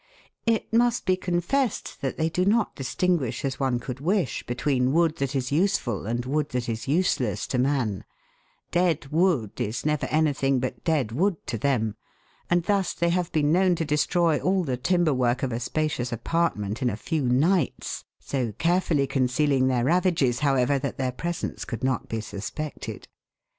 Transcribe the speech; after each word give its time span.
It 0.47 0.73
must 0.73 1.05
be 1.05 1.15
confessed 1.15 2.01
that 2.01 2.17
they 2.17 2.27
do 2.27 2.43
not 2.43 2.75
dis 2.75 2.95
tinguish 2.95 3.45
as 3.45 3.59
one 3.59 3.77
could 3.79 3.99
wish 3.99 4.43
between 4.47 4.93
wood 4.93 5.17
that 5.17 5.35
is 5.35 5.51
useful 5.51 6.07
and 6.07 6.25
wood 6.25 6.49
that 6.49 6.67
is 6.67 6.87
useless 6.87 7.45
to 7.45 7.59
man; 7.59 8.03
dead 8.71 9.09
wood 9.11 9.61
is 9.61 9.85
never 9.85 10.07
anything 10.07 10.59
but 10.59 10.83
dead 10.83 11.11
wood 11.11 11.37
to 11.45 11.55
them, 11.55 11.93
and 12.49 12.63
thus 12.63 12.95
they 12.95 13.09
have 13.09 13.31
been 13.31 13.51
known 13.51 13.75
to 13.75 13.85
destroy 13.85 14.39
all 14.39 14.63
the 14.63 14.75
timber 14.75 15.13
work 15.13 15.43
of 15.43 15.51
a 15.51 15.59
spacious 15.59 16.11
apart 16.11 16.57
ment 16.57 16.81
in 16.81 16.89
a 16.89 16.97
few 16.97 17.21
nights, 17.21 18.03
so 18.17 18.51
carefully 18.53 19.05
concealing 19.05 19.67
their 19.67 19.85
ravages, 19.85 20.39
however, 20.39 20.79
that 20.79 20.97
their 20.97 21.11
presence 21.11 21.63
could 21.63 21.83
not 21.83 22.09
be 22.09 22.19
suspected. 22.19 23.07